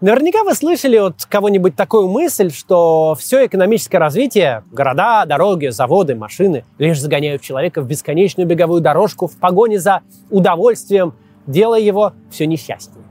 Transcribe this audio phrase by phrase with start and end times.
[0.00, 6.64] Наверняка вы слышали от кого-нибудь такую мысль, что все экономическое развитие, города, дороги, заводы, машины,
[6.78, 10.00] лишь загоняют человека в бесконечную беговую дорожку в погоне за
[10.30, 11.12] удовольствием,
[11.46, 13.04] делая его все несчастнее.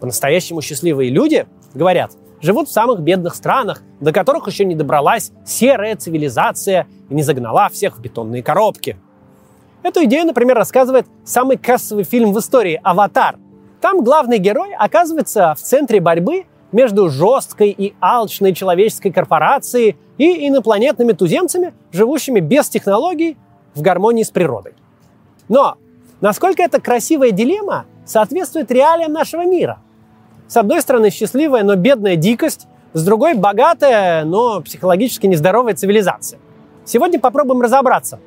[0.00, 5.96] По-настоящему счастливые люди, говорят, живут в самых бедных странах, до которых еще не добралась серая
[5.96, 8.98] цивилизация и не загнала всех в бетонные коробки.
[9.82, 13.36] Эту идею, например, рассказывает самый кассовый фильм в истории «Аватар»,
[13.80, 21.12] там главный герой оказывается в центре борьбы между жесткой и алчной человеческой корпорацией и инопланетными
[21.12, 23.36] туземцами, живущими без технологий
[23.74, 24.74] в гармонии с природой.
[25.48, 25.76] Но
[26.20, 29.78] насколько эта красивая дилемма соответствует реалиям нашего мира?
[30.48, 36.38] С одной стороны, счастливая, но бедная дикость, с другой– богатая, но психологически нездоровая цивилизация.
[36.84, 38.18] Сегодня попробуем разобраться.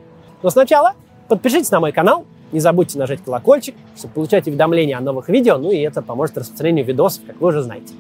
[0.42, 0.94] Но сначала
[1.28, 5.72] подпишитесь на мой канал– не забудьте нажать колокольчик, чтобы получать уведомления о новых видео, ну
[5.72, 7.94] и это поможет распространению видосов, как вы уже знаете.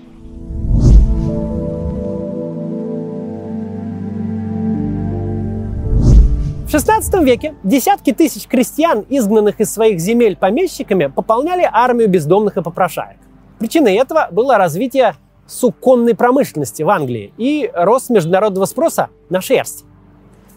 [6.67, 12.61] В XVI веке десятки тысяч крестьян, изгнанных из своих земель помещиками, пополняли армию бездомных и
[12.61, 13.17] попрошаек.
[13.57, 15.15] Причиной этого было развитие
[15.47, 19.86] суконной промышленности в Англии и рост международного спроса на шерсть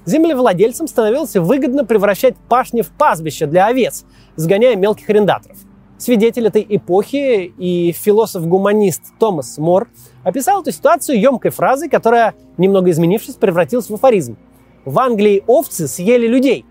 [0.04, 4.04] землевладельцам становилось выгодно превращать пашни в пастбище для овец,
[4.36, 5.56] сгоняя мелких арендаторов.
[5.98, 9.88] Свидетель этой эпохи и философ-гуманист Томас Мор
[10.24, 14.38] описал эту ситуацию емкой фразой, которая, немного изменившись, превратилась в афоризм.
[14.86, 16.64] В Англии овцы съели людей.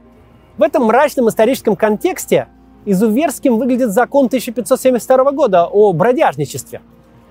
[0.57, 2.47] В этом мрачном историческом контексте
[2.85, 6.81] изуверским выглядит закон 1572 года о бродяжничестве.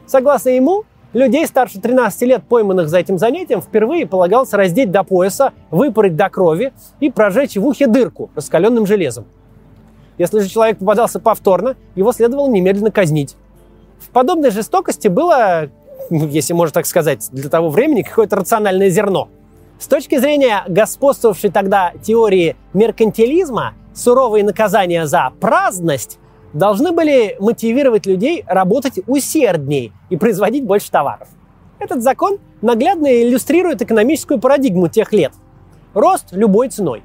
[0.07, 5.53] Согласно ему, Людей старше 13 лет, пойманных за этим занятием, впервые полагалось раздеть до пояса,
[5.71, 9.25] выпороть до крови и прожечь в ухе дырку раскаленным железом.
[10.19, 13.37] Если же человек попадался повторно, его следовало немедленно казнить.
[14.01, 15.71] В подобной жестокости было,
[16.11, 19.29] если можно так сказать, для того времени какое-то рациональное зерно.
[19.79, 26.19] С точки зрения господствовавшей тогда теории меркантилизма, суровые наказания за праздность
[26.53, 31.29] должны были мотивировать людей работать усерднее и производить больше товаров.
[31.79, 35.33] Этот закон наглядно иллюстрирует экономическую парадигму тех лет.
[35.95, 37.03] Рост любой ценой.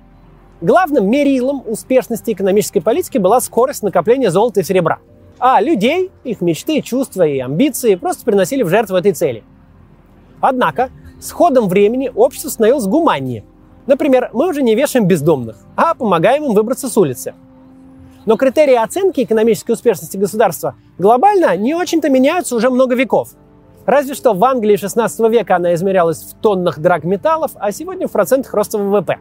[0.61, 4.99] Главным мерилом успешности экономической политики была скорость накопления золота и серебра.
[5.39, 9.43] А людей, их мечты, чувства и амбиции просто приносили в жертву этой цели.
[10.39, 10.89] Однако,
[11.19, 13.43] с ходом времени общество становилось гуманнее.
[13.87, 17.33] Например, мы уже не вешаем бездомных, а помогаем им выбраться с улицы–
[18.25, 23.29] но критерии оценки экономической успешности государства глобально не очень-то меняются уже много веков.
[23.85, 28.53] Разве что в Англии 16 века она измерялась в тоннах драгметаллов, а сегодня в процентах
[28.53, 29.19] роста ВВП.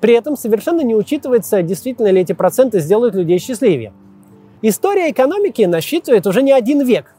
[0.00, 3.92] При этом совершенно не учитывается, действительно ли эти проценты сделают людей счастливее.
[4.60, 7.14] История экономики насчитывает уже не один век.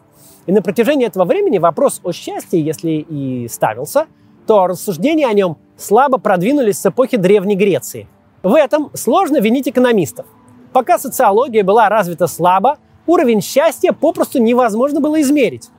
[0.46, 4.08] И на протяжении этого времени вопрос о счастье, если и ставился,
[4.48, 8.08] то рассуждения о нем слабо продвинулись с эпохи Древней Греции.
[8.42, 10.26] В этом сложно винить экономистов–
[10.74, 15.70] Пока социология была развита слабо, уровень счастья попросту невозможно было измерить.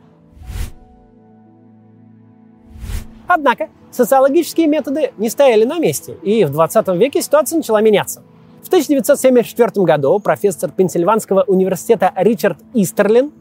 [3.27, 8.23] Однако социологические методы не стояли на месте, и в 20 веке ситуация начала меняться.
[8.63, 13.33] В 1974 году профессор Пенсильванского университета Ричард Истерлин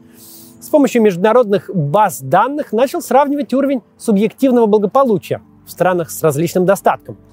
[0.60, 7.16] с помощью международных баз данных начал сравнивать уровень субъективного благополучия в странах с различным достатком–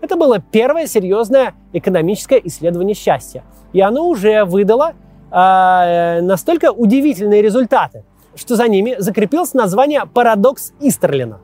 [0.00, 3.44] это было первое серьезное экономическое исследование счастья.
[3.72, 4.94] И оно уже выдало
[5.30, 8.04] э, настолько удивительные результаты,
[8.34, 11.40] что за ними закрепилось название «Парадокс Истерлина».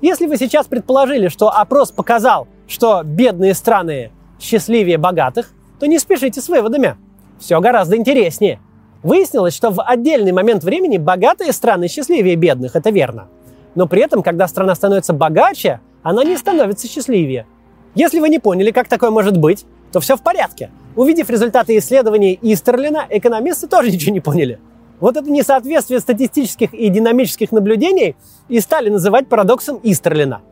[0.00, 4.10] Если вы сейчас предположили, что опрос показал, что бедные страны
[4.40, 6.96] счастливее богатых, то не спешите с выводами.
[7.38, 8.60] Все гораздо интереснее.
[9.04, 13.28] Выяснилось, что в отдельный момент времени богатые страны счастливее бедных, это верно.
[13.74, 17.46] Но при этом, когда страна становится богаче, она не становится счастливее.
[17.94, 20.70] Если вы не поняли, как такое может быть, то все в порядке.
[20.96, 24.58] Увидев результаты исследований Истерлина, экономисты тоже ничего не поняли.
[25.00, 28.16] Вот это несоответствие статистических и динамических наблюдений
[28.48, 30.42] и стали называть парадоксом Истерлина.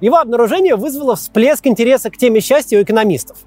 [0.00, 3.38] Его обнаружение вызвало всплеск интереса к теме счастья у экономистов.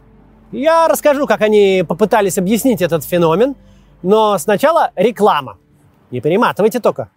[0.51, 3.55] Я расскажу, как они попытались объяснить этот феномен,
[4.03, 5.57] но сначала реклама.
[6.11, 7.09] Не перематывайте только.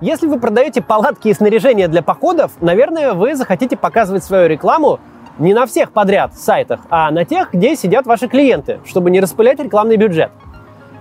[0.00, 4.98] Если вы продаете палатки и снаряжение для походов, наверное, вы захотите показывать свою рекламу
[5.38, 9.60] не на всех подряд сайтах, а на тех, где сидят ваши клиенты, чтобы не распылять
[9.60, 10.30] рекламный бюджет.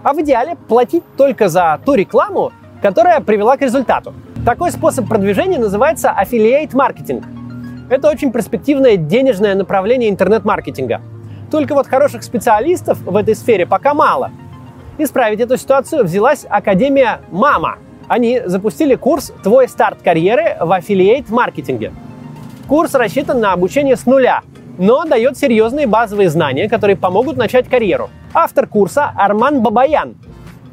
[0.04, 2.52] А в идеале платить только за ту рекламу,
[2.82, 4.14] которая привела к результату.
[4.46, 7.24] Такой способ продвижения называется affiliate маркетинг.
[7.90, 11.02] Это очень перспективное денежное направление интернет-маркетинга.
[11.50, 14.32] Только вот хороших специалистов в этой сфере пока мало.
[14.98, 17.78] Исправить эту ситуацию взялась Академия «Мама».
[18.08, 21.94] Они запустили курс «Твой старт карьеры в аффилиейт-маркетинге».
[22.68, 24.42] Курс рассчитан на обучение с нуля,
[24.78, 28.10] но дает серьезные базовые знания, которые помогут начать карьеру.
[28.34, 30.16] Автор курса Арман Бабаян,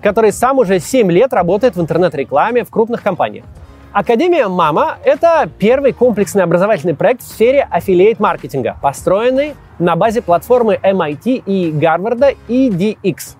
[0.02, 3.44] который сам уже 7 лет работает в интернет-рекламе в крупных компаниях.
[3.92, 11.42] Академия «Мама»— это первый комплексный образовательный проект в сфере аффилиейт-маркетинга, построенный на базе платформы MIT
[11.44, 13.36] и Гарварда EDX.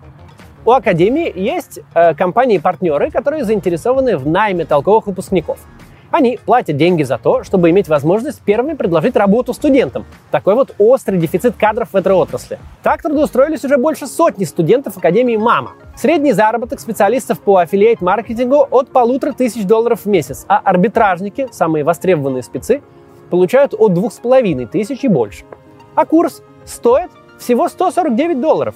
[0.70, 5.58] У Академии есть э, компании-партнеры, которые заинтересованы в найме толковых выпускников—
[6.12, 10.04] они платят деньги за то, чтобы иметь возможность первыми предложить работу студентам.
[10.30, 12.58] Такой вот острый дефицит кадров в этой отрасли.
[12.82, 15.72] Так трудоустроились уже больше сотни студентов Академии «Мама».
[15.96, 22.42] Средний заработок специалистов по аффилиейт-маркетингу от полутора тысяч долларов в месяц, а арбитражники, самые востребованные
[22.42, 22.82] спецы,
[23.30, 25.44] получают от двух с половиной тысяч и больше.
[25.94, 28.74] А курс стоит всего 149 долларов.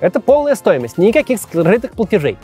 [0.00, 2.38] Это полная стоимость, никаких скрытых платежей.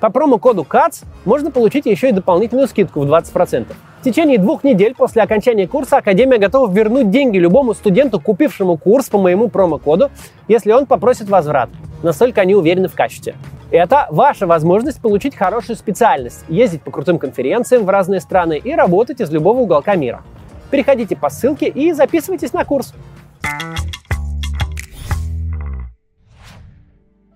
[0.00, 3.66] По промокоду КАЦ можно получить еще и дополнительную скидку в 20%.
[4.00, 9.08] В течение двух недель после окончания курса Академия готова вернуть деньги любому студенту, купившему курс
[9.08, 10.10] по моему промокоду,
[10.46, 11.70] если он попросит возврат.
[12.02, 13.34] Настолько они уверены в качестве.
[13.70, 19.20] Это ваша возможность получить хорошую специальность, ездить по крутым конференциям в разные страны и работать
[19.20, 20.22] из любого уголка мира.
[20.70, 22.92] Переходите по ссылке и записывайтесь на курс.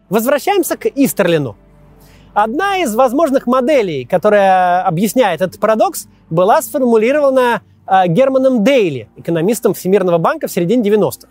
[0.08, 1.56] Возвращаемся к Истерлину.
[2.32, 10.18] Одна из возможных моделей, которая объясняет этот парадокс, была сформулирована э, Германом Дейли, экономистом Всемирного
[10.18, 11.28] банка в середине 90-х.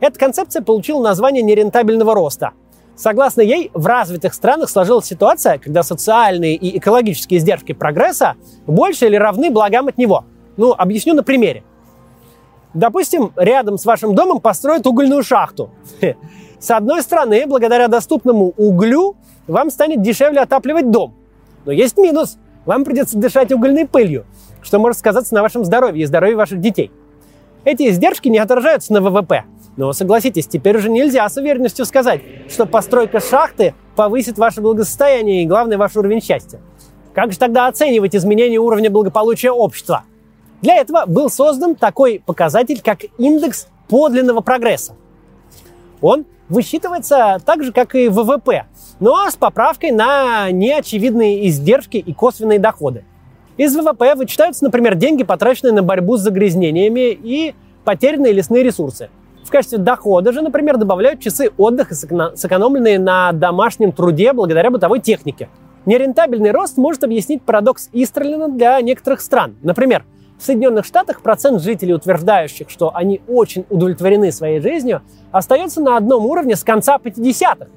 [0.00, 2.52] Эта концепция получила название нерентабельного роста.
[2.96, 8.34] Согласно ей, в развитых странах сложилась ситуация, когда социальные и экологические издержки прогресса
[8.66, 10.24] больше или равны благам от него.
[10.56, 11.62] Ну, объясню на примере.
[12.74, 15.70] Допустим, рядом с вашим домом построят угольную шахту.
[16.62, 19.16] С одной стороны, благодаря доступному углю,
[19.48, 21.12] вам станет дешевле отапливать дом.
[21.64, 22.38] Но есть минус.
[22.66, 24.26] Вам придется дышать угольной пылью,
[24.62, 26.92] что может сказаться на вашем здоровье и здоровье ваших детей.
[27.64, 29.42] Эти издержки не отражаются на ВВП.
[29.76, 35.46] Но согласитесь, теперь уже нельзя с уверенностью сказать, что постройка шахты повысит ваше благосостояние и,
[35.46, 36.60] главное, ваш уровень счастья.
[37.12, 40.04] Как же тогда оценивать изменение уровня благополучия общества?
[40.60, 44.94] Для этого был создан такой показатель, как индекс подлинного прогресса.
[46.00, 48.66] Он высчитывается так же, как и ВВП,
[49.00, 53.04] но с поправкой на неочевидные издержки и косвенные доходы.
[53.56, 57.54] Из ВВП вычитаются, например, деньги, потраченные на борьбу с загрязнениями и
[57.84, 59.08] потерянные лесные ресурсы.
[59.44, 65.48] В качестве дохода же, например, добавляют часы отдыха, сэкономленные на домашнем труде благодаря бытовой технике.
[65.84, 69.56] Нерентабельный рост может объяснить парадокс Истерлина для некоторых стран.
[69.62, 70.04] Например,
[70.42, 76.26] в Соединенных Штатах процент жителей, утверждающих, что они очень удовлетворены своей жизнью, остается на одном
[76.26, 77.68] уровне с конца 50-х.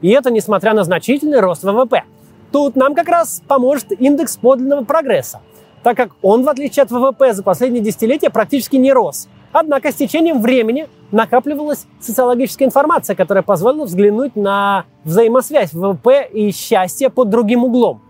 [0.00, 2.04] И это несмотря на значительный рост ВВП.
[2.52, 5.42] Тут нам как раз поможет индекс подлинного прогресса,
[5.82, 9.28] так как он, в отличие от ВВП, за последние десятилетия практически не рос.
[9.52, 17.10] Однако с течением времени накапливалась социологическая информация, которая позволила взглянуть на взаимосвязь ВВП и счастья
[17.10, 18.00] под другим углом.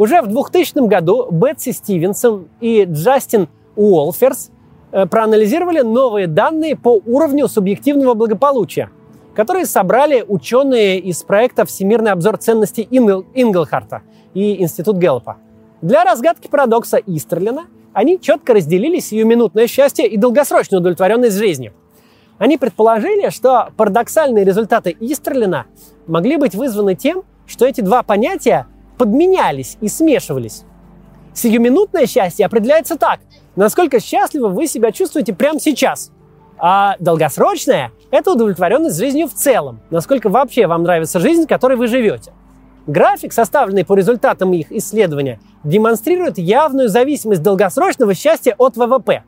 [0.00, 4.50] Уже в 2000 году Бетси Стивенсон и Джастин Уолферс
[4.92, 8.88] э, проанализировали новые данные по уровню субъективного благополучия,
[9.34, 13.26] которые собрали ученые из проекта «Всемирный обзор ценностей Ингл...
[13.34, 14.00] Инглхарта»
[14.32, 15.36] и Институт Гэллопа.
[15.82, 21.74] Для разгадки парадокса Истерлина они четко разделили сиюминутное счастье и долгосрочную удовлетворенность жизнью.
[22.38, 25.66] Они предположили, что парадоксальные результаты Истерлина
[26.06, 28.66] могли быть вызваны тем, что эти два понятия
[29.00, 30.64] подменялись и смешивались.
[31.32, 33.20] Сиюминутное счастье определяется так,
[33.56, 36.12] насколько счастливо вы себя чувствуете прямо сейчас.
[36.58, 41.86] А долгосрочное– это удовлетворенность жизнью в целом, насколько вообще вам нравится жизнь, в которой вы
[41.86, 42.34] живете.
[42.86, 49.24] График, составленный по результатам их исследования, демонстрирует явную зависимость долгосрочного счастья от ВВП.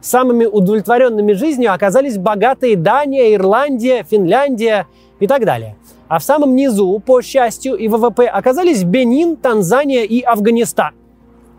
[0.00, 4.86] Самыми удовлетворенными жизнью оказались богатые Дания, Ирландия, Финляндия
[5.18, 5.74] и так далее–
[6.08, 10.94] а в самом низу, по счастью и ВВП, оказались Бенин, Танзания и Афганистан.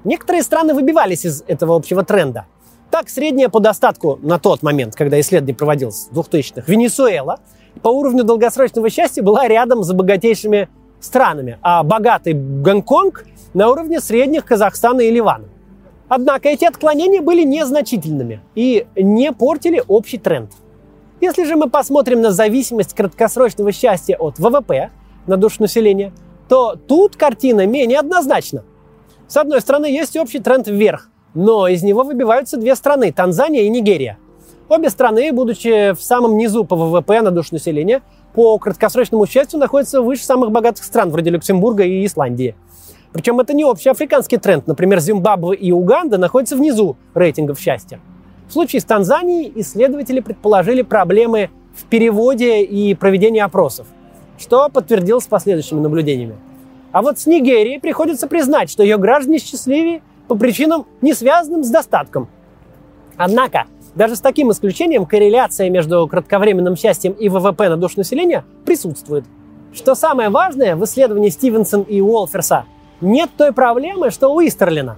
[0.03, 2.45] Некоторые страны выбивались из этого общего тренда.
[2.89, 7.39] Так, средняя по достатку на тот момент, когда исследование проводилось, в 2000-х, Венесуэла
[7.81, 10.69] по уровню долгосрочного счастья была рядом с богатейшими
[11.01, 15.45] странами, а богатый Гонконг на уровне средних Казахстана и Ливана.
[16.07, 20.51] Однако эти отклонения были незначительными и не портили общий тренд–
[21.19, 24.91] если же мы посмотрим на зависимость краткосрочного счастья от ВВП
[25.25, 26.13] на душу населения,
[26.47, 28.63] то тут картина менее однозначна.
[29.27, 33.69] С одной стороны, есть общий тренд вверх, но из него выбиваются две страны– Танзания и
[33.69, 34.17] Нигерия.
[34.69, 38.01] Обе страны, будучи в самом низу по ВВП на душу населения,
[38.33, 42.55] по краткосрочному счастью находятся выше самых богатых стран, вроде Люксембурга и Исландии.
[43.13, 44.67] Причем это не общий африканский тренд.
[44.67, 47.99] Например, Зимбабве и Уганда находятся внизу рейтингов счастья.
[48.47, 53.87] В случае с Танзанией исследователи предположили проблемы в переводе и проведении опросов,
[54.37, 56.35] что подтвердилось последующими наблюдениями.
[56.93, 61.69] А вот с Нигерией приходится признать, что ее граждане счастливее по причинам, не связанным с
[61.69, 62.29] достатком.
[63.17, 69.25] Однако, даже с таким исключением корреляция между кратковременным счастьем и ВВП на душу населения присутствует.
[69.73, 72.65] Что самое важное в исследовании Стивенсон и Уолферса,
[73.01, 74.97] нет той проблемы, что у Истерлина.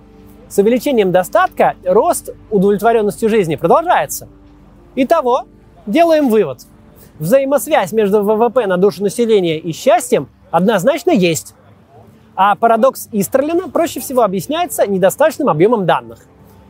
[0.49, 4.27] С увеличением достатка рост удовлетворенностью жизни продолжается.
[4.95, 5.43] Итого,
[5.85, 6.61] делаем вывод.
[7.19, 11.53] Взаимосвязь между ВВП на душу населения и счастьем однозначно есть.
[12.35, 16.25] А парадокс Истерлина проще всего объясняется недостаточным объемом данных.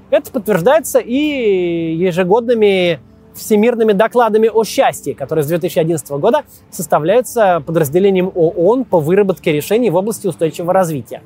[0.09, 2.99] Это подтверждается и ежегодными
[3.33, 9.95] всемирными докладами о счастье, которые с 2011 года составляются подразделением ООН по выработке решений в
[9.95, 11.21] области устойчивого развития.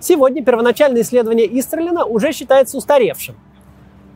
[0.00, 3.36] Сегодня первоначальное исследование Истерлина уже считается устаревшим.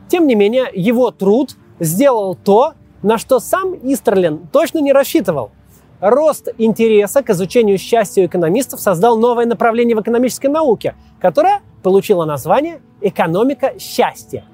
[0.07, 5.51] Тем не менее, его труд сделал то, на что сам Истерлин точно не рассчитывал.
[5.99, 12.25] Рост интереса к изучению счастья у экономистов создал новое направление в экономической науке, которое получило
[12.25, 14.45] название «экономика счастья».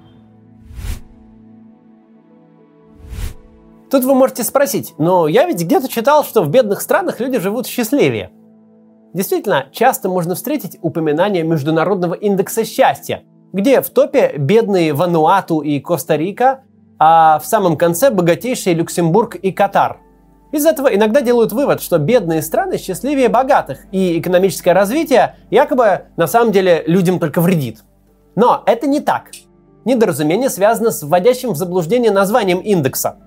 [3.91, 7.67] Тут вы можете спросить, но я ведь где-то читал, что в бедных странах люди живут
[7.67, 8.31] счастливее.
[9.15, 16.65] Действительно, часто можно встретить упоминание Международного индекса счастья, где в топе бедные Вануату и Коста-Рика,
[16.99, 20.01] а в самом конце богатейшие Люксембург и Катар–
[20.55, 26.27] из этого иногда делают вывод, что бедные страны счастливее богатых, и экономическое развитие якобы на
[26.27, 27.83] самом деле людям только вредит.
[28.35, 29.31] Но это не так.
[29.83, 33.17] Недоразумение связано с вводящим в заблуждение названием индекса.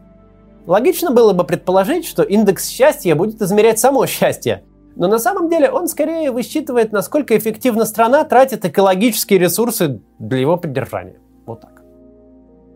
[0.66, 4.64] Логично было бы предположить, что индекс счастья будет измерять само счастье,
[4.96, 10.56] но на самом деле он скорее высчитывает, насколько эффективно страна тратит экологические ресурсы для его
[10.56, 11.20] поддержания.
[11.46, 11.82] Вот так.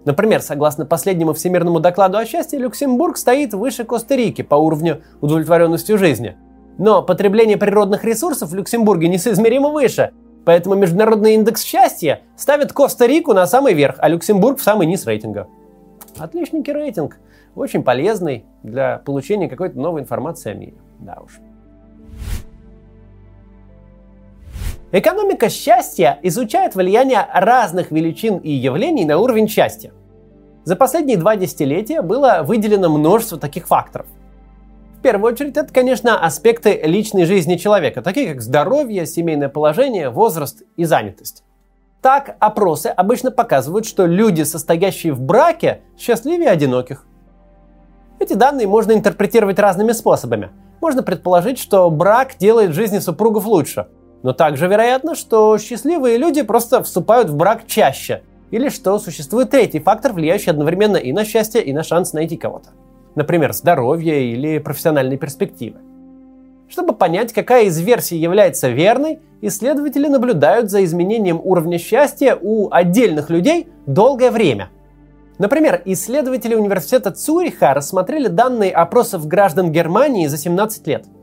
[0.04, 6.36] Например, согласно последнему всемирному докладу о счастье, Люксембург стоит выше Коста-Рики по уровню удовлетворенности жизни.
[6.78, 10.12] Но потребление природных ресурсов в Люксембурге несоизмеримо выше,
[10.44, 15.46] поэтому международный индекс счастья ставит Коста-Рику на самый верх, а Люксембург в самый низ рейтинга.
[16.18, 17.18] Отличненький рейтинг,
[17.54, 20.74] очень полезный для получения какой-то новой информации о мире.
[20.98, 21.38] Да уж.
[24.94, 29.90] Экономика счастья изучает влияние разных величин и явлений на уровень счастья.
[30.64, 34.06] За последние два десятилетия было выделено множество таких факторов.
[34.98, 40.62] В первую очередь, это, конечно, аспекты личной жизни человека, такие как здоровье, семейное положение, возраст
[40.76, 41.42] и занятость.
[42.02, 47.06] Так, опросы обычно показывают, что люди, состоящие в браке, счастливее одиноких.
[48.18, 50.50] Эти данные можно интерпретировать разными способами.
[50.82, 53.86] Можно предположить, что брак делает жизни супругов лучше–
[54.22, 58.22] но также вероятно, что счастливые люди просто вступают в брак чаще.
[58.50, 62.70] Или что существует третий фактор, влияющий одновременно и на счастье, и на шанс найти кого-то.
[63.14, 65.78] Например, здоровье или профессиональные перспективы.
[66.68, 73.28] Чтобы понять, какая из версий является верной, исследователи наблюдают за изменением уровня счастья у отдельных
[73.28, 74.70] людей долгое время.
[75.38, 81.06] Например, исследователи университета Цюриха рассмотрели данные опросов граждан Германии за 17 лет–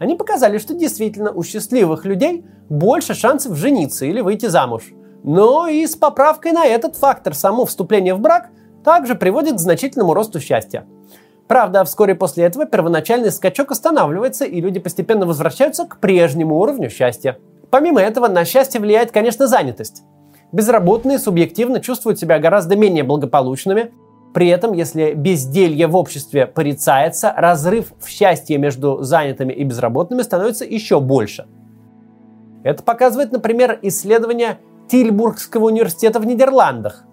[0.00, 4.94] они показали, что действительно у счастливых людей больше шансов жениться или выйти замуж.
[5.22, 8.48] Но и с поправкой на этот фактор само вступление в брак
[8.82, 10.86] также приводит к значительному росту счастья.
[11.46, 17.38] Правда, вскоре после этого первоначальный скачок останавливается, и люди постепенно возвращаются к прежнему уровню счастья.
[17.70, 20.02] Помимо этого, на счастье влияет, конечно, занятость.
[20.50, 23.92] Безработные субъективно чувствуют себя гораздо менее благополучными,
[24.32, 30.64] при этом, если безделье в обществе порицается, разрыв в счастье между занятыми и безработными становится
[30.64, 31.46] еще больше.
[32.62, 34.58] Это показывает, например, исследование
[34.88, 37.04] Тильбургского университета в Нидерландах.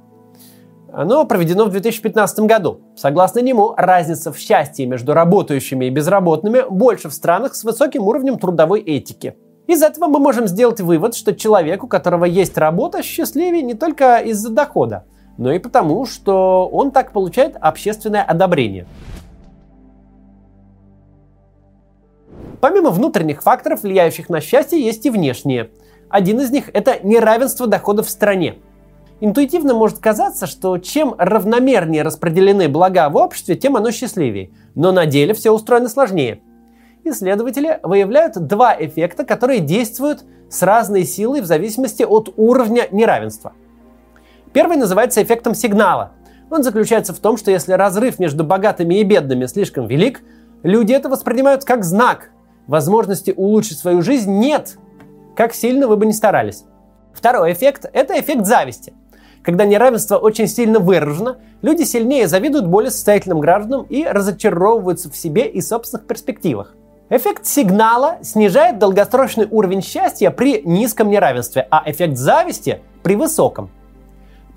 [0.93, 2.81] Оно проведено в 2015 году.
[2.95, 8.37] Согласно нему, разница в счастье между работающими и безработными больше в странах с высоким уровнем
[8.37, 9.35] трудовой этики.
[9.67, 14.17] Из этого мы можем сделать вывод, что человек, у которого есть работа, счастливее не только
[14.19, 15.05] из-за дохода–
[15.37, 18.85] но и потому, что он так получает общественное одобрение.
[22.59, 25.69] Помимо внутренних факторов, влияющих на счастье, есть и внешние.
[26.09, 28.55] Один из них– это неравенство доходов в стране.
[29.19, 34.51] Интуитивно может казаться, что чем равномернее распределены блага в обществе, тем оно счастливее.
[34.75, 36.41] Но на деле все устроено сложнее.
[37.03, 43.53] Исследователи выявляют два эффекта, которые действуют с разной силой в зависимости от уровня неравенства–
[44.53, 46.11] Первый называется эффектом сигнала.
[46.49, 50.21] Он заключается в том, что если разрыв между богатыми и бедными слишком велик,
[50.63, 52.29] люди это воспринимают как знак.
[52.67, 54.77] Возможности улучшить свою жизнь нет,
[55.35, 56.63] как сильно вы бы ни старались.
[57.13, 58.93] Второй эффект– это эффект зависти.
[59.43, 65.47] Когда неравенство очень сильно выражено, люди сильнее завидуют более состоятельным гражданам и разочаровываются в себе
[65.47, 66.75] и собственных перспективах.
[67.09, 73.69] Эффект сигнала снижает долгосрочный уровень счастья при низком неравенстве, а эффект зависти при высоком.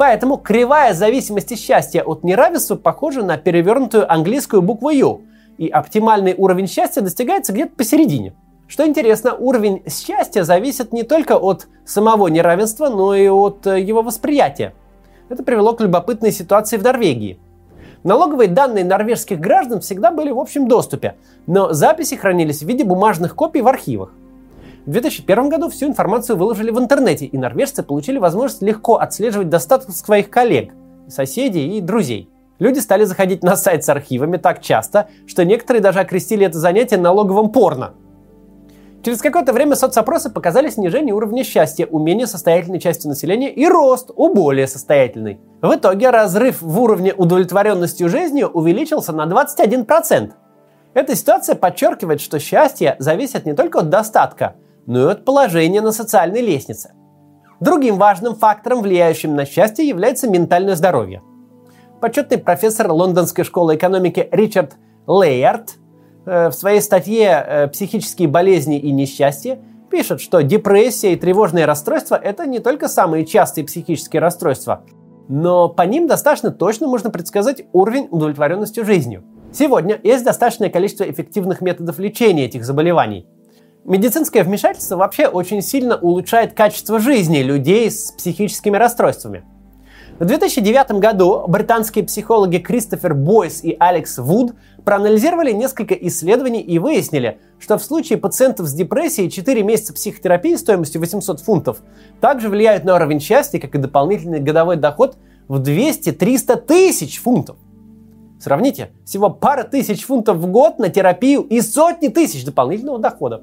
[0.00, 5.20] Поэтому кривая зависимости счастья от неравенства похожа на перевернутую английскую букву U,
[5.58, 8.32] и оптимальный уровень счастья достигается где-то посередине.
[8.66, 14.00] Что интересно, уровень счастья зависит не только от самого неравенства, но и от э, его
[14.00, 14.72] восприятия.
[15.28, 17.38] Это привело к любопытной ситуации в Норвегии.
[18.02, 21.16] Налоговые данные норвежских граждан всегда были в общем доступе,
[21.46, 24.14] но записи хранились в виде бумажных копий в архивах.
[24.90, 29.92] В 2001 году всю информацию выложили в интернете, и норвежцы получили возможность легко отслеживать достаток
[29.92, 30.72] своих коллег,
[31.06, 32.28] соседей и друзей.
[32.58, 36.96] Люди стали заходить на сайт с архивами так часто, что некоторые даже окрестили это занятие
[36.96, 37.94] налоговым порно.
[39.04, 44.10] Через какое-то время соцопросы показали снижение уровня счастья у менее состоятельной части населения и рост
[44.16, 45.38] у более состоятельной.
[45.62, 50.32] В итоге разрыв в уровне удовлетворенности жизнью увеличился на 21%.
[50.94, 54.56] Эта ситуация подчеркивает, что счастье зависит не только от достатка,
[54.86, 56.92] но и от положения на социальной лестнице.
[57.60, 61.22] Другим важным фактором, влияющим на счастье, является ментальное здоровье.
[62.00, 65.74] Почетный профессор Лондонской школы экономики Ричард Лейард
[66.24, 69.60] э, в своей статье э, «Психические болезни и несчастье»
[69.90, 74.84] пишет, что депрессия и тревожные расстройства– это не только самые частые психические расстройства,
[75.28, 79.24] но по ним достаточно точно можно предсказать уровень удовлетворенности жизнью.
[79.52, 83.26] Сегодня есть достаточное количество эффективных методов лечения этих заболеваний–
[83.84, 89.42] Медицинское вмешательство вообще очень сильно улучшает качество жизни людей с психическими расстройствами.
[90.18, 94.52] В 2009 году британские психологи Кристофер Бойс и Алекс Вуд
[94.84, 101.00] проанализировали несколько исследований и выяснили, что в случае пациентов с депрессией 4 месяца психотерапии стоимостью
[101.00, 101.78] 800 фунтов
[102.20, 105.16] также влияют на уровень счастья, как и дополнительный годовой доход
[105.48, 107.56] в 200-300 тысяч фунтов.
[108.38, 113.42] Сравните, всего пара тысяч фунтов в год на терапию и сотни тысяч дополнительного дохода.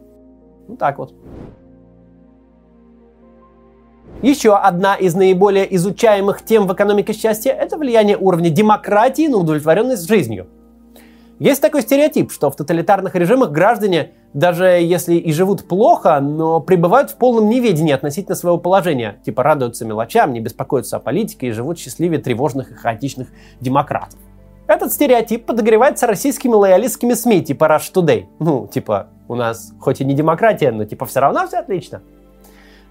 [0.68, 1.14] Ну так вот.
[4.22, 10.08] Еще одна из наиболее изучаемых тем в экономике счастья– это влияние уровня демократии на удовлетворенность
[10.08, 10.48] жизнью.
[11.40, 17.12] Есть такой стереотип, что в тоталитарных режимах граждане, даже если и живут плохо, но пребывают
[17.12, 19.20] в полном неведении относительно своего положения.
[19.24, 23.28] Типа радуются мелочам, не беспокоятся о политике и живут счастливее тревожных и хаотичных
[23.62, 24.20] демократов.
[24.66, 28.26] Этот стереотип подогревается российскими лоялистскими СМИ типа Rush Today.
[28.40, 32.02] Ну, типа, у нас хоть и не демократия, но типа все равно все отлично.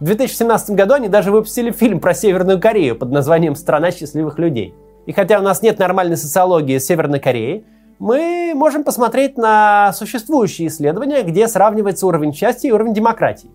[0.00, 4.74] В 2017 году они даже выпустили фильм про Северную Корею под названием «Страна счастливых людей».
[5.06, 7.64] И хотя у нас нет нормальной социологии Северной Кореи,
[7.98, 13.48] мы можем посмотреть на существующие исследования, где сравнивается уровень счастья и уровень демократии.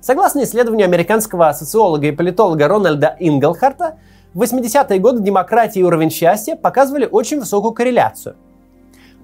[0.00, 3.98] Согласно исследованию американского социолога и политолога Рональда Инглхарта,
[4.34, 8.36] в 80-е годы демократия и уровень счастья показывали очень высокую корреляцию.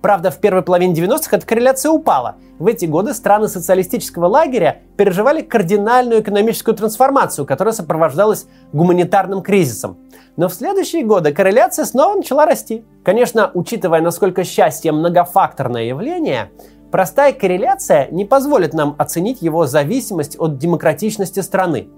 [0.01, 2.37] Правда, в первой половине 90-х эта корреляция упала.
[2.59, 9.99] В эти годы страны социалистического лагеря переживали кардинальную экономическую трансформацию, которая сопровождалась гуманитарным кризисом.
[10.37, 12.85] Но в следующие годы корреляция снова начала расти.
[13.05, 16.53] Конечно, учитывая, насколько счастье многофакторное явление,
[16.93, 21.89] простая корреляция не позволит нам оценить его зависимость от демократичности страны.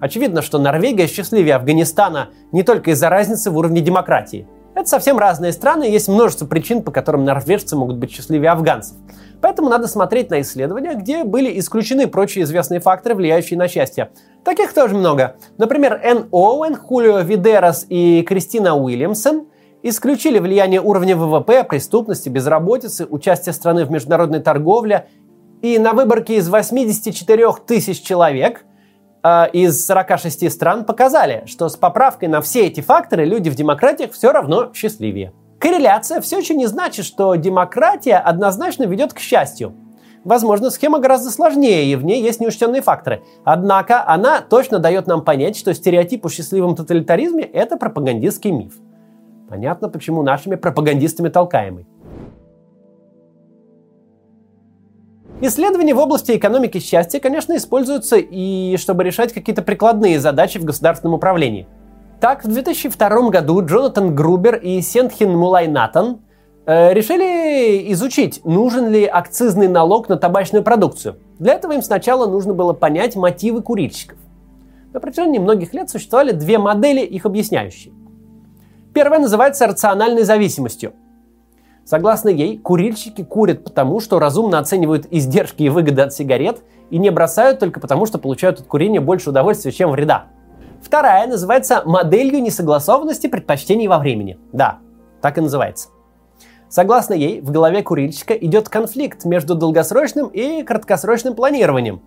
[0.00, 4.46] Очевидно, что Норвегия счастливее Афганистана не только из-за разницы в уровне демократии.
[4.74, 8.96] Это совсем разные страны, и есть множество причин, по которым норвежцы могут быть счастливее афганцев.
[9.40, 14.10] Поэтому надо смотреть на исследования, где были исключены прочие известные факторы, влияющие на счастье.
[14.44, 15.36] Таких тоже много.
[15.58, 19.46] Например, Энн Оуэн, Хулио Видерас и Кристина Уильямсон
[19.82, 25.06] исключили влияние уровня ВВП, преступности, безработицы, участия страны в международной торговле.
[25.62, 28.64] И на выборке из 84 тысяч человек–
[29.24, 34.12] э, из 46 стран показали, что с поправкой на все эти факторы люди в демократиях
[34.12, 35.32] все равно счастливее.
[35.58, 39.74] Корреляция все еще не значит, что демократия однозначно ведет к счастью.
[40.24, 43.22] Возможно, схема гораздо сложнее, и в ней есть неучтенные факторы.
[43.44, 48.74] Однако она точно дает нам понять, что стереотип о счастливом тоталитаризме– это пропагандистский миф.
[49.48, 51.86] Понятно, почему нашими пропагандистами толкаемый.
[55.40, 61.14] Исследования в области экономики счастья, конечно, используются и чтобы решать какие-то прикладные задачи в государственном
[61.14, 61.66] управлении.
[62.20, 66.20] Так, в 2002 году Джонатан Грубер и Сентхин Мулайнатан
[66.66, 71.16] э, решили изучить, нужен ли акцизный налог на табачную продукцию.
[71.40, 74.18] Для этого им сначала нужно было понять мотивы курильщиков.
[74.92, 77.92] На протяжении многих лет существовали две модели, их объясняющие.
[78.94, 80.92] Первая называется рациональной зависимостью.
[81.84, 87.10] Согласно ей, курильщики курят потому, что разумно оценивают издержки и выгоды от сигарет и не
[87.10, 90.26] бросают только потому, что получают от курения больше удовольствия, чем вреда.
[90.82, 94.38] Вторая называется моделью несогласованности предпочтений во времени.
[94.52, 94.78] Да,
[95.20, 95.88] так и называется.
[96.68, 102.02] Согласно ей, в голове курильщика идет конфликт между долгосрочным и краткосрочным планированием.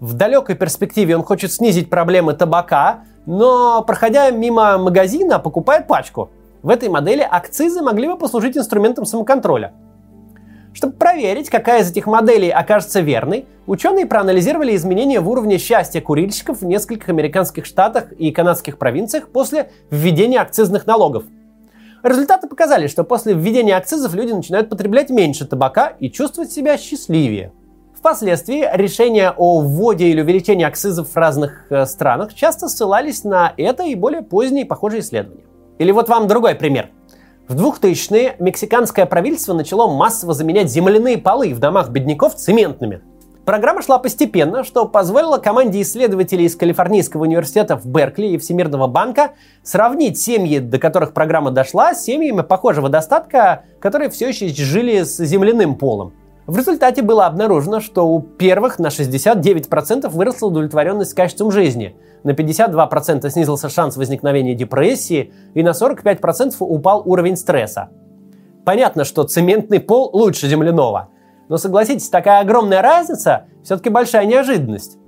[0.00, 6.30] В далекой перспективе он хочет снизить проблемы табака, но, проходя мимо магазина, покупает пачку.
[6.62, 9.72] В этой модели акцизы могли бы послужить инструментом самоконтроля.
[10.72, 16.60] Чтобы проверить, какая из этих моделей окажется верной, ученые проанализировали изменения в уровне счастья курильщиков
[16.62, 21.24] в нескольких американских штатах и канадских провинциях после введения акцизных налогов.
[22.04, 27.52] Результаты показали, что после введения акцизов люди начинают потреблять меньше табака и чувствовать себя счастливее.
[27.96, 33.84] Впоследствии решения о вводе или увеличении акцизов в разных э, странах часто ссылались на это
[33.84, 35.44] и более поздние похожие исследования.
[35.78, 36.90] Или вот вам другой пример–
[37.48, 43.02] в 2000-е мексиканское правительство начало массово заменять земляные полы в домах бедняков цементными.
[43.44, 49.32] Программа шла постепенно, что позволило команде исследователей из Калифорнийского университета в Беркли и Всемирного банка
[49.64, 55.16] сравнить семьи, до которых программа дошла, с семьями похожего достатка, которые все еще жили с
[55.16, 56.14] земляным полом.
[56.46, 63.28] В результате было обнаружено, что у первых на 69% выросла удовлетворенность качеством жизни, на 52%
[63.30, 67.90] снизился шанс возникновения депрессии и на 45% упал уровень стресса.
[68.64, 71.10] Понятно, что цементный пол лучше земляного,
[71.48, 74.98] но согласитесь, такая огромная разница все-таки большая неожиданность.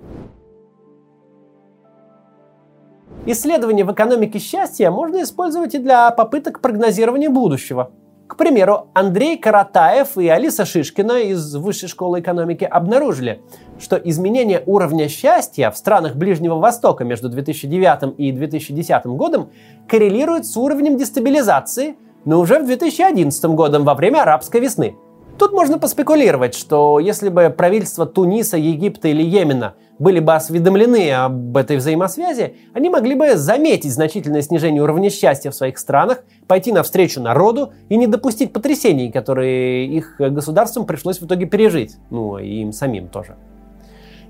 [3.26, 7.90] Исследования в экономике счастья можно использовать и для попыток прогнозирования будущего–
[8.34, 13.42] к примеру, Андрей Каратаев и Алиса Шишкина из Высшей школы экономики обнаружили,
[13.78, 19.50] что изменение уровня счастья в странах Ближнего Востока между 2009 и 2010 годом
[19.88, 21.94] коррелирует с уровнем дестабилизации,
[22.24, 24.96] но уже в 2011 годом во время арабской весны.
[25.38, 31.56] Тут можно поспекулировать, что если бы правительства Туниса, Египта или Йемена были бы осведомлены об
[31.56, 37.20] этой взаимосвязи, они могли бы заметить значительное снижение уровня счастья в своих странах, пойти навстречу
[37.20, 41.96] народу и не допустить потрясений, которые их государствам пришлось в итоге пережить.
[42.10, 43.36] Ну, и им самим тоже.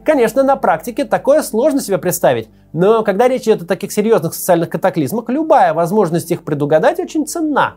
[0.05, 4.69] Конечно, на практике такое сложно себе представить, но когда речь идет о таких серьезных социальных
[4.69, 7.77] катаклизмах, любая возможность их предугадать очень ценна.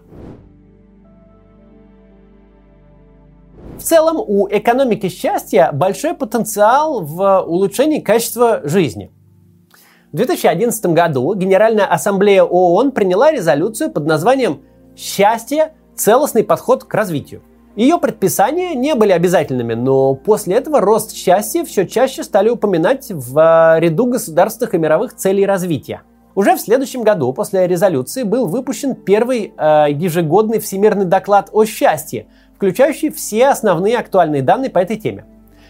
[3.77, 9.11] В целом у экономики счастья большой потенциал в улучшении качества жизни.
[10.11, 14.61] В 2011 году Генеральная ассамблея ООН приняла резолюцию под названием
[14.95, 15.73] «Счастье.
[15.95, 17.43] Целостный подход к развитию».
[17.75, 23.37] Ее предписания не были обязательными, но после этого рост счастья все чаще стали упоминать в
[23.37, 26.01] э, ряду государственных и мировых целей развития.
[26.37, 32.27] Уже в следующем году после резолюции был выпущен первый э, ежегодный всемирный доклад о счастье,
[32.57, 35.25] включающий все основные актуальные данные по этой теме.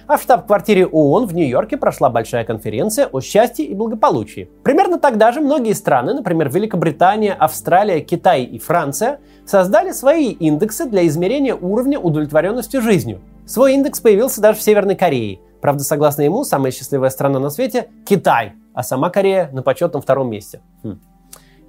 [0.08, 4.50] А в штаб-квартире ООН в Нью-Йорке прошла большая конференция о счастье и благополучии.
[4.64, 11.06] Примерно тогда же многие страны, например, Великобритания, Австралия, Китай и Франция, создали свои индексы для
[11.08, 13.20] измерения уровня удовлетворенности жизнью.
[13.46, 15.40] Свой индекс появился даже в Северной Корее.
[15.60, 20.30] Правда, согласно ему, самая счастливая страна на свете– Китай, а сама Корея на почетном втором
[20.30, 20.62] месте.
[20.84, 21.02] Хм.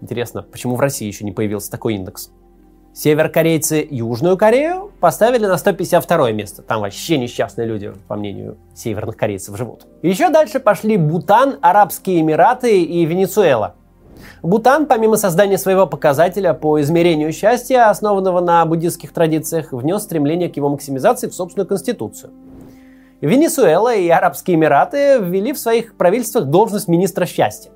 [0.00, 2.30] Интересно, почему в России еще не появился такой индекс?
[2.98, 6.62] Северокорейцы Южную Корею поставили на 152 место.
[6.62, 9.86] Там вообще несчастные люди, по мнению северных корейцев, живут.
[10.02, 13.76] Еще дальше пошли Бутан, Арабские Эмираты и Венесуэла.
[14.42, 20.56] Бутан, помимо создания своего показателя по измерению счастья, основанного на буддистских традициях, внес стремление к
[20.56, 22.32] его максимизации в собственную конституцию.
[23.20, 27.70] Венесуэла и Арабские Эмираты ввели в своих правительствах должность министра счастья.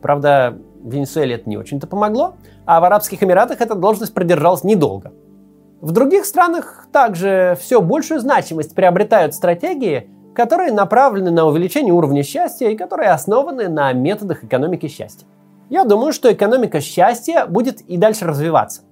[0.00, 2.34] Правда, Венесуэле это не очень-то помогло,
[2.66, 5.12] а в Арабских Эмиратах эта должность продержалась недолго.
[5.80, 12.68] В других странах также все большую значимость приобретают стратегии, которые направлены на увеличение уровня счастья
[12.68, 15.26] и которые основаны на методах экономики счастья.
[15.68, 18.82] Я думаю, что экономика счастья будет и дальше развиваться.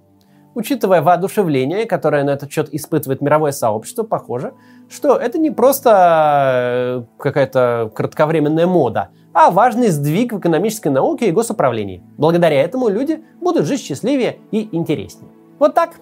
[0.55, 4.53] Учитывая воодушевление, которое на этот счет испытывает мировое сообщество, похоже,
[4.88, 11.33] что это не просто э, какая-то кратковременная мода, а важный сдвиг в экономической науке и
[11.33, 12.03] госуправлении.
[12.19, 15.31] Благодаря этому люди будут жить счастливее и интереснее.
[15.59, 15.97] Вот так.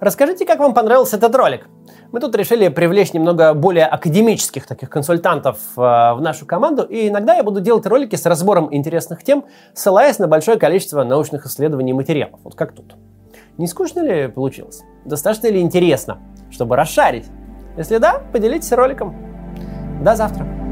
[0.00, 1.68] Расскажите, как вам понравился этот ролик.
[2.12, 7.34] Мы тут решили привлечь немного более академических таких консультантов э, в нашу команду, и иногда
[7.34, 11.94] я буду делать ролики с разбором интересных тем, ссылаясь на большое количество научных исследований и
[11.94, 12.96] материалов, вот как тут.
[13.56, 14.82] Не скучно ли получилось?
[15.04, 16.18] Достаточно ли интересно,
[16.50, 17.26] чтобы расшарить?
[17.76, 19.16] Если да, поделитесь роликом.
[20.02, 20.63] До завтра.